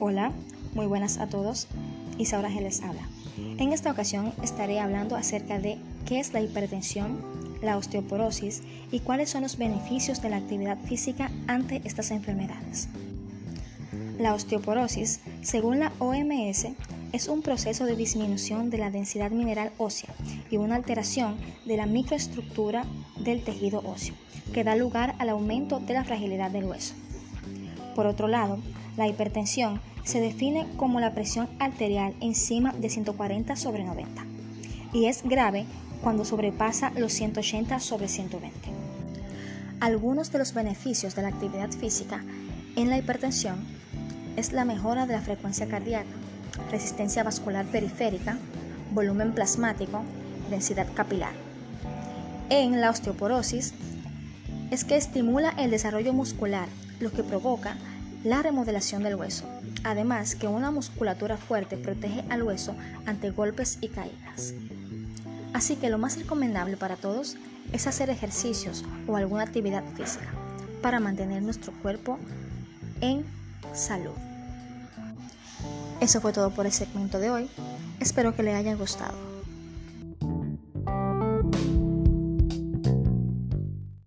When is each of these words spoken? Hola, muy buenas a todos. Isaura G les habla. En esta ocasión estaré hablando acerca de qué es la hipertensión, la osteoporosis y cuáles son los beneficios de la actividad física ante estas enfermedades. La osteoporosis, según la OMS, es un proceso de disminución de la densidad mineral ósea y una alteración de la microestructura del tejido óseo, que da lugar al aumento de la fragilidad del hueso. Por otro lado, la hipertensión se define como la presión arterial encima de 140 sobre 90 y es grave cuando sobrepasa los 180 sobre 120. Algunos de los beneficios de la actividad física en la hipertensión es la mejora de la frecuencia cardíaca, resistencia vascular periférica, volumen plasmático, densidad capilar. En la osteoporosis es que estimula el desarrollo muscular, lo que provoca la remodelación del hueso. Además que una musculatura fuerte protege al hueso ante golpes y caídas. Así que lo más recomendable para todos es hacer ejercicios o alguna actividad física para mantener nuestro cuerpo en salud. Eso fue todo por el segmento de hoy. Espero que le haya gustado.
Hola, 0.00 0.30
muy 0.74 0.86
buenas 0.86 1.18
a 1.18 1.26
todos. 1.26 1.66
Isaura 2.18 2.48
G 2.50 2.62
les 2.62 2.82
habla. 2.82 3.02
En 3.36 3.72
esta 3.72 3.90
ocasión 3.90 4.32
estaré 4.44 4.78
hablando 4.78 5.16
acerca 5.16 5.58
de 5.58 5.76
qué 6.06 6.20
es 6.20 6.32
la 6.32 6.40
hipertensión, 6.40 7.20
la 7.62 7.76
osteoporosis 7.76 8.62
y 8.92 9.00
cuáles 9.00 9.30
son 9.30 9.42
los 9.42 9.58
beneficios 9.58 10.22
de 10.22 10.30
la 10.30 10.36
actividad 10.36 10.78
física 10.78 11.32
ante 11.48 11.82
estas 11.84 12.12
enfermedades. 12.12 12.88
La 14.20 14.34
osteoporosis, 14.34 15.18
según 15.42 15.80
la 15.80 15.92
OMS, 15.98 16.68
es 17.10 17.26
un 17.26 17.42
proceso 17.42 17.84
de 17.84 17.96
disminución 17.96 18.70
de 18.70 18.78
la 18.78 18.92
densidad 18.92 19.32
mineral 19.32 19.72
ósea 19.78 20.14
y 20.48 20.58
una 20.58 20.76
alteración 20.76 21.38
de 21.64 21.76
la 21.76 21.86
microestructura 21.86 22.84
del 23.18 23.42
tejido 23.42 23.82
óseo, 23.84 24.14
que 24.52 24.62
da 24.62 24.76
lugar 24.76 25.16
al 25.18 25.30
aumento 25.30 25.80
de 25.80 25.94
la 25.94 26.04
fragilidad 26.04 26.52
del 26.52 26.66
hueso. 26.66 26.94
Por 27.96 28.06
otro 28.06 28.28
lado, 28.28 28.60
la 28.98 29.06
hipertensión 29.06 29.80
se 30.04 30.20
define 30.20 30.66
como 30.76 30.98
la 30.98 31.14
presión 31.14 31.48
arterial 31.60 32.14
encima 32.20 32.72
de 32.72 32.90
140 32.90 33.54
sobre 33.54 33.84
90 33.84 34.24
y 34.92 35.06
es 35.06 35.22
grave 35.22 35.66
cuando 36.02 36.24
sobrepasa 36.24 36.90
los 36.96 37.12
180 37.12 37.78
sobre 37.78 38.08
120. 38.08 38.58
Algunos 39.80 40.32
de 40.32 40.38
los 40.38 40.52
beneficios 40.52 41.14
de 41.14 41.22
la 41.22 41.28
actividad 41.28 41.70
física 41.70 42.24
en 42.74 42.90
la 42.90 42.98
hipertensión 42.98 43.64
es 44.36 44.52
la 44.52 44.64
mejora 44.64 45.06
de 45.06 45.12
la 45.12 45.20
frecuencia 45.20 45.68
cardíaca, 45.68 46.08
resistencia 46.70 47.22
vascular 47.22 47.66
periférica, 47.66 48.36
volumen 48.92 49.32
plasmático, 49.32 50.02
densidad 50.50 50.88
capilar. 50.94 51.32
En 52.50 52.80
la 52.80 52.90
osteoporosis 52.90 53.74
es 54.72 54.84
que 54.84 54.96
estimula 54.96 55.50
el 55.50 55.70
desarrollo 55.70 56.12
muscular, 56.12 56.68
lo 56.98 57.12
que 57.12 57.22
provoca 57.22 57.76
la 58.28 58.42
remodelación 58.42 59.02
del 59.02 59.14
hueso. 59.14 59.46
Además 59.84 60.34
que 60.34 60.48
una 60.48 60.70
musculatura 60.70 61.38
fuerte 61.38 61.78
protege 61.78 62.24
al 62.28 62.42
hueso 62.42 62.74
ante 63.06 63.30
golpes 63.30 63.78
y 63.80 63.88
caídas. 63.88 64.52
Así 65.54 65.76
que 65.76 65.88
lo 65.88 65.96
más 65.96 66.18
recomendable 66.18 66.76
para 66.76 66.96
todos 66.96 67.36
es 67.72 67.86
hacer 67.86 68.10
ejercicios 68.10 68.84
o 69.06 69.16
alguna 69.16 69.44
actividad 69.44 69.82
física 69.96 70.26
para 70.82 71.00
mantener 71.00 71.42
nuestro 71.42 71.72
cuerpo 71.80 72.18
en 73.00 73.24
salud. 73.72 74.12
Eso 76.00 76.20
fue 76.20 76.32
todo 76.32 76.50
por 76.50 76.66
el 76.66 76.72
segmento 76.72 77.18
de 77.18 77.30
hoy. 77.30 77.50
Espero 77.98 78.36
que 78.36 78.42
le 78.42 78.54
haya 78.54 78.74
gustado. 78.74 79.37